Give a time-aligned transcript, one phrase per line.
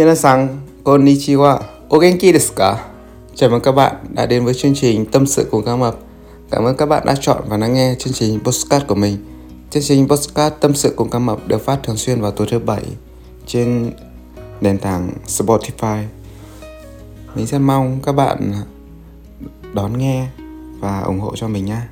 [0.00, 0.48] Minasan,
[0.84, 1.60] konnichiwa.
[1.88, 2.84] O genki desu ka?
[3.34, 5.98] Chào mừng các bạn đã đến với chương trình Tâm sự cùng cá mập.
[6.50, 9.16] Cảm ơn các bạn đã chọn và lắng nghe chương trình podcast của mình.
[9.70, 12.58] Chương trình podcast Tâm sự cùng cá mập được phát thường xuyên vào tối thứ
[12.58, 12.82] bảy
[13.46, 13.92] trên
[14.60, 16.04] nền tảng Spotify.
[17.34, 18.52] Mình rất mong các bạn
[19.74, 20.28] đón nghe
[20.80, 21.88] và ủng hộ cho mình nha.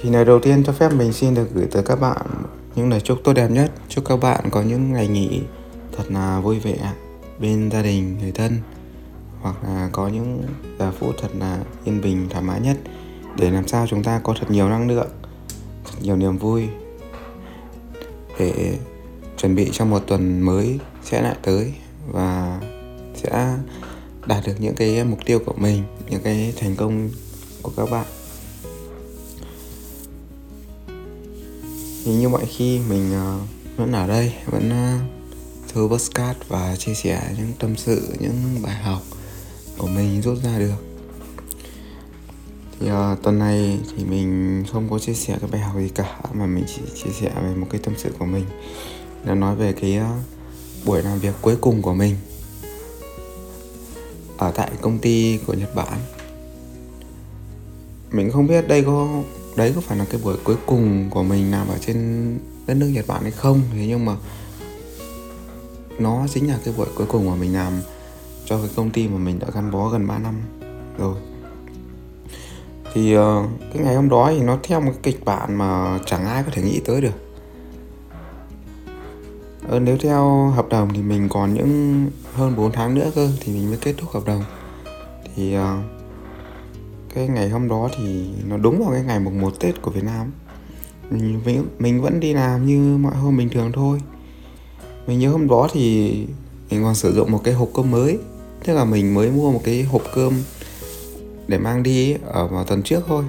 [0.00, 2.26] Thì lời đầu tiên cho phép mình xin được gửi tới các bạn
[2.76, 3.72] những lời chúc tốt đẹp nhất.
[3.88, 5.40] Chúc các bạn có những ngày nghỉ
[5.96, 6.92] thật là vui vẻ
[7.38, 8.58] bên gia đình, người thân
[9.40, 10.42] hoặc là có những
[10.78, 12.76] giờ phút thật là yên bình thoải mái nhất
[13.38, 15.10] để làm sao chúng ta có thật nhiều năng lượng,
[15.84, 16.68] thật nhiều niềm vui
[18.38, 18.78] để
[19.36, 21.74] chuẩn bị cho một tuần mới sẽ lại tới
[22.12, 22.60] và
[23.14, 23.56] sẽ
[24.26, 27.10] đạt được những cái mục tiêu của mình, những cái thành công
[27.62, 28.06] của các bạn.
[32.04, 35.00] Thì như mọi khi mình uh, vẫn ở đây vẫn ờ, uh,
[35.74, 39.02] thưa postcard và chia sẻ những tâm sự những bài học
[39.78, 40.84] của mình rút ra được.
[42.80, 46.20] Thì uh, tuần này thì mình không có chia sẻ cái bài học gì cả
[46.32, 48.44] mà mình chỉ chia sẻ về một cái tâm sự của mình
[49.24, 52.16] là nói về cái uh, buổi làm việc cuối cùng của mình
[54.36, 55.98] ở tại công ty của Nhật Bản.
[58.10, 59.22] Mình không biết đây có
[59.56, 62.86] đấy có phải là cái buổi cuối cùng của mình làm ở trên đất nước
[62.86, 63.60] Nhật Bản hay không?
[63.72, 64.16] Thế nhưng mà
[65.98, 67.72] nó chính là cái buổi cuối cùng mà mình làm
[68.44, 70.34] cho cái công ty mà mình đã gắn bó gần 3 năm
[70.98, 71.16] rồi.
[72.94, 73.22] Thì uh,
[73.74, 76.50] cái ngày hôm đó thì nó theo một cái kịch bản mà chẳng ai có
[76.52, 77.14] thể nghĩ tới được.
[79.68, 83.52] Ờ, nếu theo hợp đồng thì mình còn những hơn 4 tháng nữa cơ thì
[83.52, 84.44] mình mới kết thúc hợp đồng.
[85.36, 85.62] Thì uh,
[87.14, 90.04] cái ngày hôm đó thì nó đúng vào cái ngày mùng 1 Tết của Việt
[90.04, 90.30] Nam.
[91.10, 94.00] Mình, mình vẫn đi làm như mọi hôm bình thường thôi.
[95.06, 96.12] Mình nhớ hôm đó thì
[96.70, 98.18] mình còn sử dụng một cái hộp cơm mới
[98.64, 100.32] tức là mình mới mua một cái hộp cơm
[101.48, 103.24] để mang đi ở vào tuần trước thôi.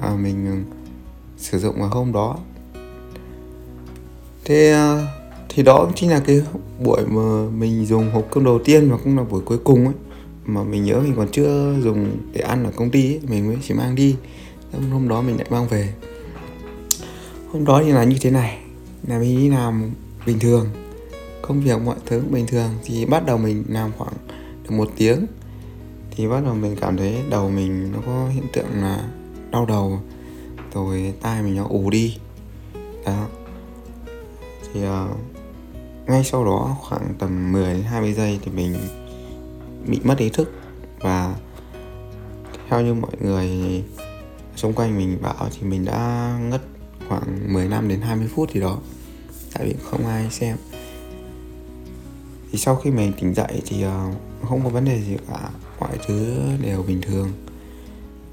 [0.00, 0.74] À, mình ừ,
[1.38, 2.36] sử dụng vào hôm đó.
[4.44, 5.06] Thế à,
[5.48, 6.42] thì đó chính là cái
[6.84, 9.94] buổi mà mình dùng hộp cơm đầu tiên và cũng là buổi cuối cùng ấy
[10.46, 13.56] mà mình nhớ mình còn chưa dùng để ăn ở công ty ấy, mình mới
[13.62, 14.16] chỉ mang đi.
[14.92, 15.94] Hôm đó mình lại mang về.
[17.52, 18.58] Hôm đó thì là như thế này
[19.06, 19.90] là mình đi làm
[20.26, 20.68] bình thường
[21.42, 22.70] công việc mọi thứ bình thường.
[22.84, 24.12] Thì bắt đầu mình làm khoảng
[24.62, 25.26] được một tiếng
[26.10, 29.08] thì bắt đầu mình cảm thấy đầu mình nó có hiện tượng là
[29.50, 30.00] đau đầu
[30.74, 32.16] rồi tai mình nó ù đi.
[33.06, 33.26] Đó.
[34.72, 35.16] Thì uh,
[36.06, 38.74] ngay sau đó khoảng tầm 10 đến 20 giây thì mình
[39.86, 40.52] bị mất ý thức.
[41.00, 41.34] Và
[42.68, 43.48] theo như mọi người
[44.56, 46.62] xung quanh mình bảo thì mình đã ngất
[47.08, 48.78] khoảng 10 năm đến 20 phút gì đó.
[49.54, 50.56] Tại vì không ai xem.
[52.52, 54.10] Thì sau khi mình tỉnh dậy thì ờ,
[54.48, 55.50] không có vấn đề gì cả.
[55.80, 57.32] Mọi thứ đều bình thường.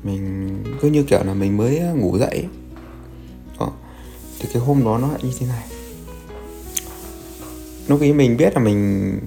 [0.04, 2.46] Mình cứ như kiểu là mình mới ngủ dậy
[3.60, 3.66] đó.
[3.66, 3.72] Ờ,
[4.40, 5.64] thì cái hôm đó nó như thế này.
[7.88, 9.20] Lúc ấy mình biết là mình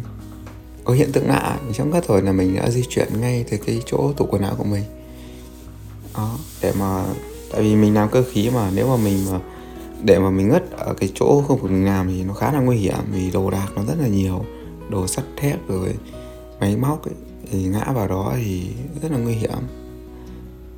[0.86, 3.56] có hiện tượng lạ mình trong các rồi là mình đã di chuyển ngay từ
[3.56, 4.84] cái chỗ tủ quần áo của mình.
[6.14, 7.04] Đó để mà
[7.52, 9.38] tại vì mình làm cơ khí mà nếu mà mình mà
[10.02, 12.60] để mà mình ngất ở cái chỗ không phải mình làm thì nó khá là
[12.60, 14.44] nguy hiểm vì đồ đạc nó rất là nhiều
[14.91, 15.94] đồ sắt thép rồi
[16.60, 17.14] máy móc ấy,
[17.50, 18.70] thì ngã vào đó thì
[19.03, 19.58] rất là nguy hiểm.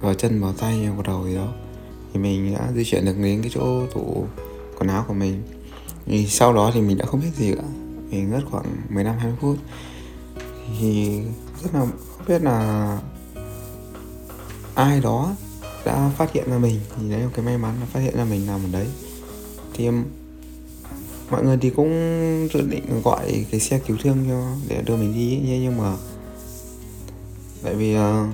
[0.00, 1.48] Vào chân vào tay vào đầu gì đó.
[2.12, 4.26] Thì mình đã di chuyển được đến cái chỗ tủ
[4.78, 5.42] quần áo của mình.
[6.06, 7.62] Thì sau đó thì mình đã không biết gì cả.
[8.10, 9.56] Mình ngất khoảng 15 20 phút
[10.78, 11.20] thì
[11.62, 12.98] rất là không biết là
[14.74, 15.34] ai đó
[15.84, 18.24] đã phát hiện ra mình thì đấy là cái may mắn là phát hiện ra
[18.24, 18.86] mình nằm ở đấy.
[19.74, 20.04] Thì um,
[21.30, 21.90] mọi người thì cũng
[22.54, 25.96] dự định gọi cái xe cứu thương cho để đưa mình đi ấy, nhưng mà
[27.62, 28.26] tại vì uh,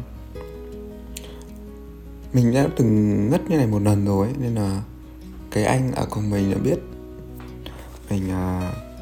[2.32, 4.82] mình đã từng ngất như này một lần rồi ấy, nên là
[5.50, 6.78] cái anh ở cùng mình đã biết
[8.10, 8.93] mình uh,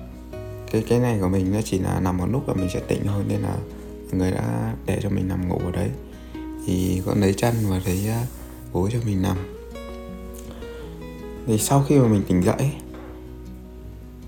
[0.73, 3.03] cái cái này của mình nó chỉ là nằm một lúc và mình sẽ tỉnh
[3.07, 3.57] thôi nên là
[4.13, 5.91] người đã để cho mình nằm ngủ ở đấy.
[6.67, 8.27] Thì con lấy chăn và lấy à,
[8.73, 9.37] gối cho mình nằm.
[11.47, 12.73] Thì sau khi mà mình tỉnh dậy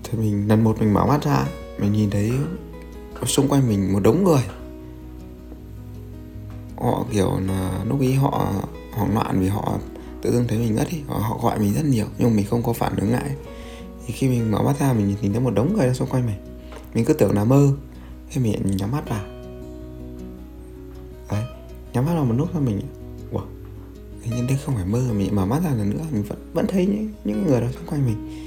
[0.03, 1.45] thì mình lần một mình mở mắt ra
[1.79, 2.31] mình nhìn thấy
[3.25, 4.43] xung quanh mình một đống người.
[6.77, 8.53] Họ kiểu là lúc ý họ
[8.91, 9.77] hoảng loạn vì họ
[10.21, 12.63] tự dưng thấy mình ngất ý họ, họ gọi mình rất nhiều nhưng mình không
[12.63, 13.35] có phản ứng ngại
[14.05, 16.35] thì khi mình mở mắt ra, mình nhìn thấy một đống người xung quanh mình.
[16.93, 17.71] Mình cứ tưởng là mơ.
[18.31, 19.25] Thế mình nhắm mắt vào.
[21.31, 21.43] Đấy,
[21.93, 22.81] nhắm mắt vào một lúc thôi mình
[23.31, 23.45] wow
[24.25, 25.13] hình như đây không phải mơ.
[25.13, 27.85] Mình mở mắt ra lần nữa, mình vẫn vẫn thấy những những người đó xung
[27.85, 28.45] quanh mình.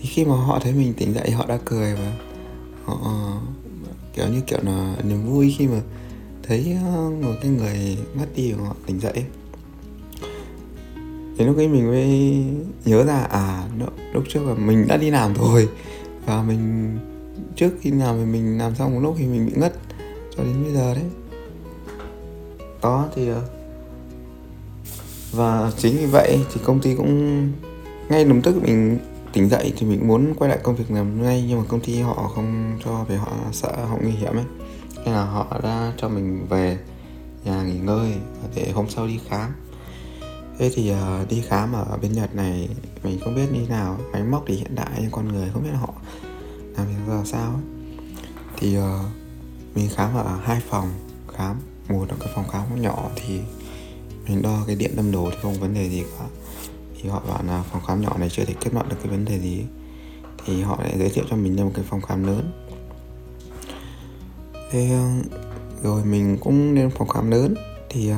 [0.00, 2.16] Thì khi mà họ thấy mình tỉnh dậy, họ đã cười và
[2.84, 3.40] họ ờ,
[4.14, 5.80] kiểu như kiểu là niềm vui khi mà
[6.42, 9.24] thấy ờ, một cái người mất đi của họ tỉnh dậy
[11.38, 12.44] thì lúc ấy mình mới
[12.84, 13.68] nhớ ra à
[14.12, 15.68] lúc trước là mình đã đi làm rồi.
[16.26, 16.98] Và mình,
[17.56, 19.72] trước khi làm thì mình làm xong một lúc thì mình bị ngất,
[20.36, 21.04] cho đến bây giờ đấy.
[22.82, 23.42] Đó, thì ờ,
[25.32, 27.42] và chính vì vậy thì công ty cũng
[28.08, 28.98] ngay lập tức mình
[29.32, 32.00] tỉnh dậy thì mình muốn quay lại công việc làm ngay, nhưng mà công ty
[32.00, 34.44] họ không cho vì họ sợ họ nguy hiểm ấy.
[35.04, 36.78] Nên là họ đã cho mình về
[37.44, 38.12] nhà nghỉ ngơi
[38.54, 39.50] để hôm sau đi khám
[40.58, 42.68] thế thì uh, đi khám ở bên nhật này
[43.02, 45.70] mình không biết như nào máy móc thì hiện đại nhưng con người không biết
[45.80, 45.94] họ
[46.76, 47.62] làm việc ra sao ấy.
[48.56, 48.84] thì uh,
[49.74, 50.92] mình khám ở hai phòng
[51.36, 51.56] khám
[51.88, 53.40] một là cái phòng khám nhỏ thì
[54.28, 56.24] mình đo cái điện tâm đồ thì không vấn đề gì cả.
[56.96, 59.24] Thì họ bảo là phòng khám nhỏ này chưa thể kết luận được cái vấn
[59.24, 59.64] đề gì
[60.44, 62.52] thì họ lại giới thiệu cho mình thêm một cái phòng khám lớn.
[64.70, 65.38] Thế ờ,
[65.82, 67.54] rồi mình cũng lên phòng khám lớn
[67.90, 68.10] thì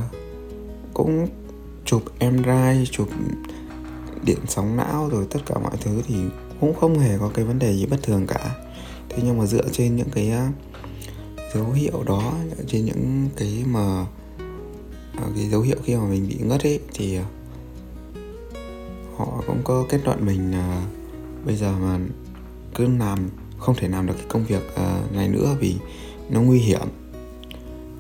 [0.95, 1.29] cũng
[1.89, 3.09] chụp MRI chụp
[4.25, 6.15] điện sóng não rồi tất cả mọi thứ thì
[6.61, 8.57] cũng không hề có cái vấn đề gì bất thường cả.
[9.09, 10.53] Thế nhưng mà dựa trên những cái à,
[11.55, 12.33] dấu hiệu đó
[12.67, 14.07] trên những cái mà
[15.17, 17.25] à, cái dấu hiệu khi mà mình bị ngất ấy, thì à,
[19.17, 20.87] họ cũng có kết luận mình là
[21.45, 21.99] bây giờ mà
[22.75, 24.63] cứ làm, không thể làm được cái công việc
[25.13, 25.77] này nữa vì
[26.31, 26.89] nó nguy hiểm.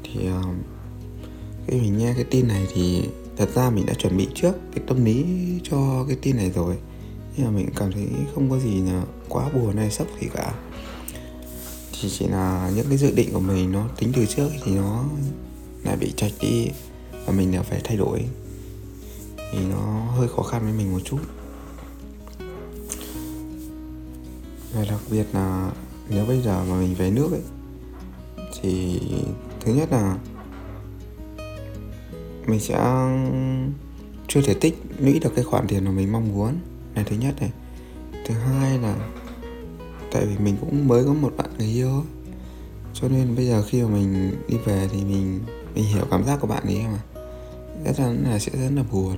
[0.02, 0.28] Thì
[1.66, 3.08] khi mình nghe cái tin này thì
[3.38, 5.24] thật ra mình đã chuẩn bị trước cái tâm lý
[5.62, 6.76] cho cái tin này rồi.
[7.36, 10.54] Nhưng mà mình cảm thấy không có gì là quá buồn hay sốc gì cả.
[11.92, 15.04] Chỉ chỉ là những cái dự định của mình nó tính từ trước thì nó
[15.84, 16.68] lại bị chạch đi
[17.26, 18.24] và mình là phải thay đổi.
[19.52, 21.20] Thì nó hơi khó khăn với mình một chút.
[24.74, 25.72] Và đặc biệt là
[26.10, 27.42] nếu bây giờ mà mình về nước ấy,
[28.60, 29.00] thì
[29.60, 30.18] thứ nhất là
[32.48, 32.74] mình sẽ
[34.28, 36.54] chưa thể tích lũy được cái khoản tiền mà mình mong muốn.
[36.94, 37.50] Này thứ nhất này.
[38.26, 38.96] Thứ hai là
[40.12, 42.04] tại vì mình cũng mới có một bạn người yêu
[42.94, 45.40] cho nên bây giờ khi mà mình đi về thì mình
[45.74, 47.22] mình hiểu cảm giác của bạn ấy mà.
[47.84, 49.16] Chắc chắn là sẽ rất là buồn.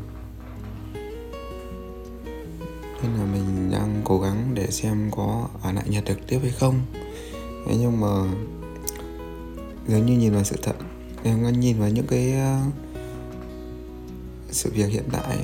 [3.03, 6.51] Nên là mình đang cố gắng để xem có ở lại Nhật được tiếp hay
[6.51, 6.81] không.
[7.67, 8.09] Thế nhưng mà
[9.89, 10.77] nếu như nhìn vào sự thật
[11.23, 12.90] em nhìn vào những cái uh,
[14.51, 15.39] sự việc hiện tại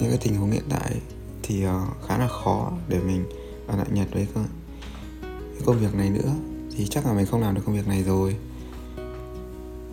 [0.00, 1.00] những cái tình huống hiện tại
[1.42, 1.72] thì uh,
[2.08, 3.24] khá là khó để mình
[3.66, 4.44] ở lại Nhật với cái
[5.64, 6.34] công việc này nữa
[6.76, 8.36] thì chắc là mình không làm được công việc này rồi.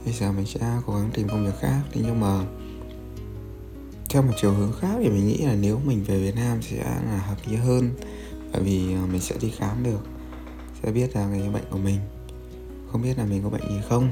[0.06, 2.45] Bây giờ mình sẽ cố gắng tìm công việc khác thế nhưng mà
[4.09, 6.77] theo một chiều hướng khác thì mình nghĩ là nếu mình về Việt Nam sẽ
[6.77, 7.91] là hợp lý hơn
[8.53, 10.00] bởi vì ờ, mình sẽ đi khám được
[10.83, 12.00] sẽ biết là cái bệnh của mình.
[12.91, 14.12] Không biết là mình có bệnh gì không.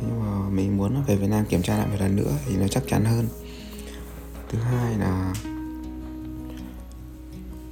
[0.00, 2.68] Nhưng mà mình muốn về Việt Nam kiểm tra lại một lần nữa thì nó
[2.68, 3.28] chắc chắn hơn
[4.48, 5.34] thứ hai là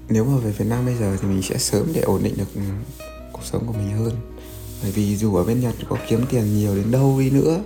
[0.08, 2.54] nếu mà về Việt Nam bây giờ thì mình sẽ sớm để ổn định được
[2.54, 2.60] ừ,
[3.32, 4.16] cuộc sống của mình hơn.
[4.82, 7.60] Bởi vì dù ở bên Nhật có kiếm tiền nhiều đến đâu đi nữa,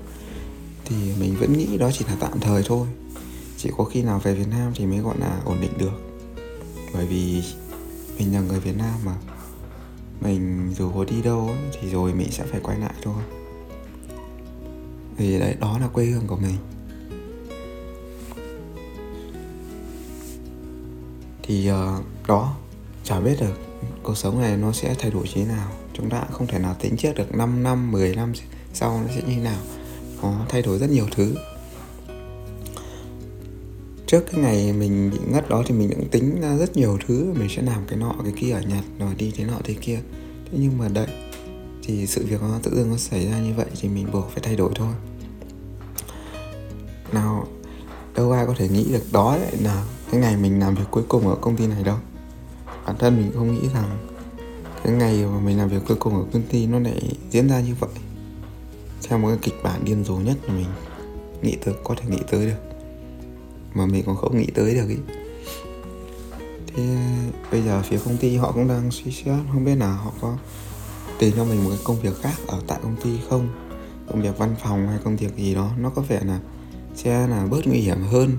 [0.84, 2.86] thì mình vẫn nghĩ đó chỉ là tạm thời thôi.
[3.56, 6.00] Chỉ có khi nào về Việt Nam thì mới gọi là ổn định được.
[6.94, 7.42] Bởi vì
[8.18, 9.14] mình là người Việt Nam mà.
[10.20, 11.50] Mình dù có đi đâu
[11.80, 13.22] thì rồi mình sẽ phải quay lại thôi.
[15.16, 16.56] Vì đấy, đó là quê hương của mình.
[21.50, 22.56] Thì uh, đó
[23.04, 23.58] chả biết được
[24.02, 25.72] cuộc sống này nó sẽ thay đổi như thế nào.
[25.92, 28.32] Chúng ta không thể nào tính trước được 5 năm 10 năm
[28.72, 29.58] sau nó sẽ như thế nào.
[30.22, 31.34] Nó thay đổi rất nhiều thứ.
[34.06, 37.32] Trước cái ngày mình bị ngất đó thì mình cũng tính ra rất nhiều thứ.
[37.38, 39.98] Mình sẽ làm cái nọ cái kia ở nhật rồi đi thế nọ thế kia.
[40.44, 41.08] Thế nhưng mà đấy
[41.82, 44.42] thì sự việc nó tự dưng nó xảy ra như vậy thì mình buộc phải
[44.42, 44.92] thay đổi thôi.
[47.12, 47.46] Nào
[48.14, 51.04] đâu ai có thể nghĩ được đó lại là cái ngày mình làm việc cuối
[51.08, 51.96] cùng ở công ty này đâu?
[52.86, 53.98] Bản thân mình không nghĩ rằng
[54.84, 57.60] cái ngày mà mình làm việc cuối cùng ở công ty nó lại diễn ra
[57.60, 57.90] như vậy.
[59.08, 60.66] Theo một cái kịch bản điên rồ nhất mà mình
[61.42, 62.76] nghĩ tới, có thể nghĩ tới được.
[63.74, 64.96] Mà mình còn không nghĩ tới được ý.
[66.66, 66.96] Thế
[67.52, 70.36] bây giờ phía công ty họ cũng đang suy xét, không biết là họ có
[71.18, 73.48] tìm cho mình một cái công việc khác ở tại công ty không?
[74.08, 76.40] Công việc văn phòng hay công việc gì đó, nó có vẻ là
[76.94, 78.36] sẽ là bớt nguy hiểm hơn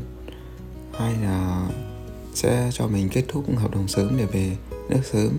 [0.97, 1.69] hay là
[2.33, 4.57] sẽ cho mình kết thúc hợp đồng sớm để về
[4.89, 5.37] nước sớm?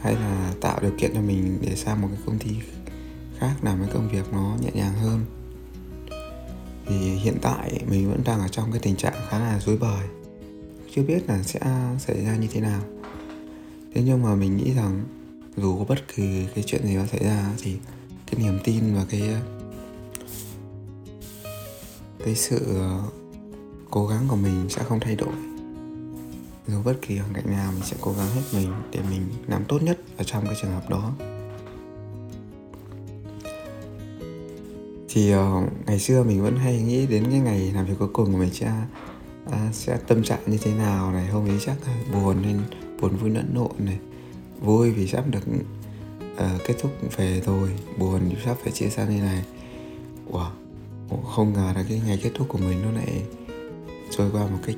[0.00, 2.50] Hay là tạo điều kiện cho mình để sang một cái công ty
[3.38, 5.24] khác làm cái công việc nó nhẹ nhàng hơn?
[6.86, 10.06] Thì hiện tại mình vẫn đang ở trong cái tình trạng khá là rối bời.
[10.94, 11.60] Chưa biết là sẽ
[11.98, 12.80] xảy ra như thế nào.
[13.94, 15.04] Thế nhưng mà mình nghĩ rằng
[15.56, 17.76] dù có bất kỳ cái chuyện gì nó xảy ra thì
[18.26, 19.22] cái niềm tin và cái
[22.24, 22.76] cái sự
[23.90, 25.34] cố gắng của mình sẽ không thay đổi.
[26.66, 29.64] Dù bất kỳ hoàn cảnh nào mình sẽ cố gắng hết mình để mình làm
[29.64, 31.12] tốt nhất ở trong cái trường hợp đó.
[35.08, 35.40] Thì uh,
[35.86, 38.50] ngày xưa mình vẫn hay nghĩ đến cái ngày làm việc cuối cùng của mình
[38.52, 38.72] sẽ
[39.46, 42.60] uh, sẽ tâm trạng như thế nào này hôm ấy chắc là buồn nên
[43.00, 43.98] buồn vui lẫn lộn này.
[44.60, 45.42] Vui vì sắp được
[46.34, 49.44] uh, kết thúc về rồi buồn vì sắp phải chia xa như này.
[50.30, 50.50] Wow
[51.34, 53.22] không ngờ là cái ngày kết thúc của mình nó lại
[54.10, 54.76] trôi qua một cách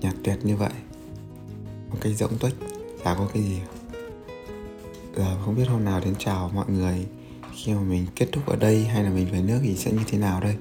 [0.00, 0.72] nhạt tuyệt như vậy,
[1.90, 2.54] một cách rỗng tuếch,
[3.04, 3.60] chả có cái gì.
[5.16, 7.06] Giờ không biết hôm nào đến chào mọi người
[7.54, 10.02] khi mà mình kết thúc ở đây hay là mình về nước thì sẽ như
[10.06, 10.56] thế nào đây.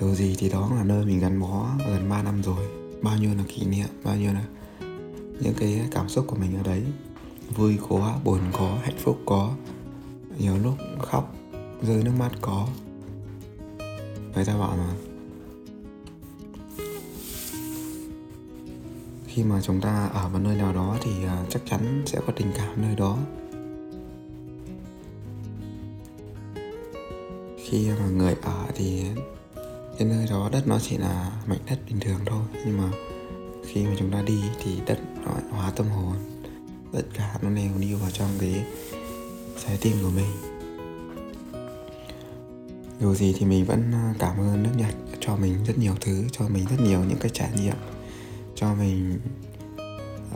[0.00, 2.66] Dù gì thì đó là nơi mình gắn bó gần 3 năm rồi,
[3.02, 4.44] bao nhiêu là kỷ niệm, bao nhiêu là
[5.40, 6.82] những cái cảm xúc của mình ở đấy.
[7.56, 9.54] Vui có, buồn có, hạnh phúc có,
[10.38, 11.34] nhiều lúc khóc,
[11.82, 12.68] rơi nước mắt có.
[14.34, 14.90] Người ta bảo mà
[19.34, 22.32] khi mà chúng ta ở một nơi nào đó thì à, chắc chắn sẽ có
[22.36, 23.18] tình cảm nơi đó.
[27.64, 29.04] Khi mà người ở thì
[29.98, 32.90] cái nơi đó đất nó chỉ là mảnh đất bình thường thôi, nhưng mà
[33.66, 36.14] khi mà chúng ta đi thì đất nó hóa tâm hồn.
[36.92, 38.64] Tất cả nó đều đi vào trong cái
[39.66, 40.30] trái tim của mình.
[43.00, 46.24] Dù gì thì mình vẫn à, cảm ơn nước nhật cho mình rất nhiều thứ,
[46.32, 47.76] cho mình rất nhiều những cái trải nghiệm
[48.62, 49.20] cho mình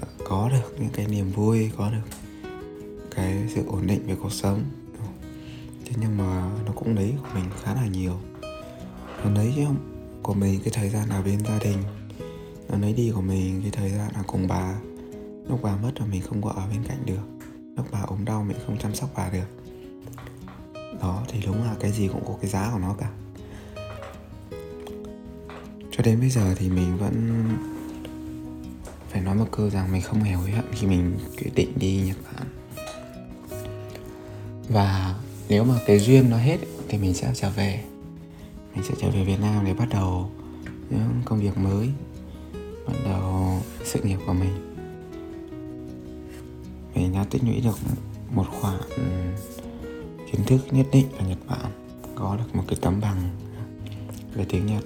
[0.00, 2.16] ờ, có được những cái niềm vui, có được
[3.16, 4.64] cái sự ổn định về cuộc sống.
[5.84, 8.14] Thế nhưng mà nó cũng lấy của mình khá là nhiều.
[9.24, 9.66] Nó lấy
[10.22, 11.78] của mình cái thời gian ở bên gia đình,
[12.68, 14.74] nó lấy đi của mình cái thời gian ở cùng bà.
[15.48, 17.54] Lúc bà mất là mình không có ở bên cạnh được.
[17.76, 19.48] Lúc bà ốm đau mình không chăm sóc bà được.
[21.00, 23.10] Đó, thì đúng là cái gì cũng có cái giá của nó cả.
[25.90, 27.56] Cho đến bây giờ thì mình vẫn
[29.16, 32.00] phải nói một câu rằng mình không hề hối hận khi mình quyết định đi
[32.06, 32.46] Nhật Bản.
[34.68, 35.14] Và
[35.48, 36.58] nếu mà cái duyên nó hết
[36.88, 37.84] thì mình sẽ trở về.
[38.74, 40.30] Mình sẽ trở về Việt Nam để bắt đầu
[40.90, 41.88] những công việc mới,
[42.86, 44.74] bắt đầu sự nghiệp của mình.
[46.94, 47.78] Mình đã tích lũy được
[48.34, 49.02] một khoản ừ,
[50.32, 51.70] kiến thức nhất định ở Nhật Bản,
[52.14, 53.30] có được một cái tấm bằng
[54.34, 54.84] về tiếng Nhật.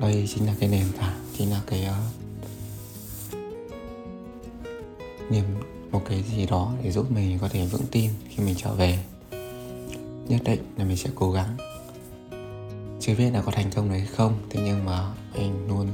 [0.00, 1.94] Đây chính là cái nền tảng chính là cái uh,
[5.30, 5.44] niềm
[5.92, 8.98] một cái gì đó để giúp mình có thể vững tin khi mình trở về.
[10.28, 11.56] Nhất định là mình sẽ cố gắng.
[13.00, 15.88] Chưa biết là có thành công đấy không thế nhưng mà mình luôn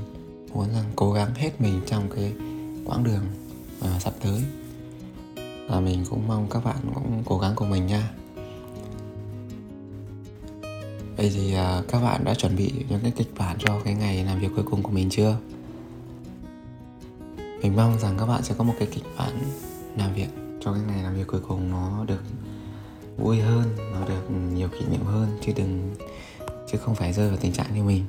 [0.52, 2.32] muốn rằng cố gắng hết mình trong cái
[2.84, 3.24] quãng đường
[3.80, 4.42] uh, sắp tới.
[5.68, 8.10] Và mình cũng mong các bạn cũng cố gắng của mình nha.
[11.22, 14.24] Vậy thì uh, các bạn đã chuẩn bị những cái kịch bản cho cái ngày
[14.24, 15.36] làm việc cuối cùng của mình chưa?
[17.62, 19.30] Mình mong rằng các bạn sẽ có một cái kịch bản
[19.96, 20.28] làm việc
[20.60, 22.22] cho cái ngày làm việc cuối cùng nó được
[23.16, 25.94] vui hơn, nó được nhiều kỷ niệm hơn chứ đừng
[26.72, 28.04] chứ không phải rơi vào tình trạng như mình.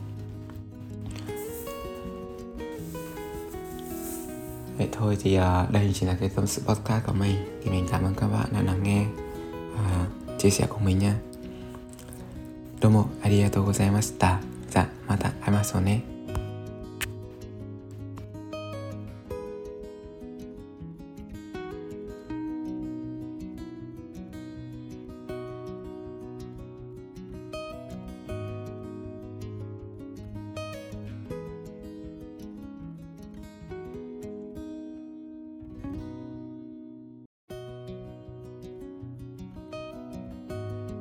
[4.78, 7.88] Vậy thôi thì uh, đây chỉ là cái tâm sự podcast của mình Thì mình
[7.92, 9.06] cảm ơn các bạn đã lắng nghe
[9.76, 10.08] Và
[10.40, 11.16] chia sẻ cùng mình nha
[12.84, 14.42] どうもありがとうございました。
[14.70, 16.13] じゃあまた会いましょうね。